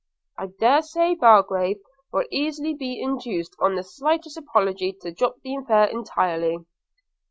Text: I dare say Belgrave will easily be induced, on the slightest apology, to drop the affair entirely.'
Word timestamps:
I 0.35 0.47
dare 0.59 0.81
say 0.81 1.13
Belgrave 1.13 1.77
will 2.11 2.25
easily 2.31 2.73
be 2.73 2.99
induced, 2.99 3.55
on 3.59 3.75
the 3.75 3.83
slightest 3.83 4.35
apology, 4.35 4.93
to 5.01 5.11
drop 5.11 5.35
the 5.43 5.55
affair 5.57 5.83
entirely.' 5.85 6.65